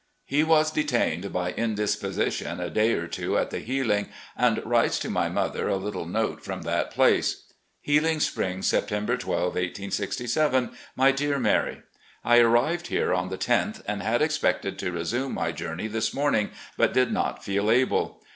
[0.25, 4.09] He was detained by indisposition a day or MOUNTAIN RIDES 279 two at the Healing,
[4.35, 9.41] and writes to my mother a little note from that place; "Healing Springs, September 12,
[9.53, 10.71] 1867.
[10.95, 11.83] "My Dear Mary:
[12.25, 16.49] I arrived here on the loth, and had expected to resume my journey this morning,
[16.77, 18.23] but did not feel able.